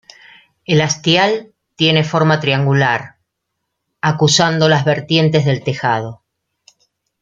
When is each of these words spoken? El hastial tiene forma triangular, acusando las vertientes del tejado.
El 0.65 0.81
hastial 0.81 1.53
tiene 1.75 2.03
forma 2.03 2.39
triangular, 2.39 3.17
acusando 4.01 4.67
las 4.67 4.83
vertientes 4.83 5.45
del 5.45 5.63
tejado. 5.63 6.23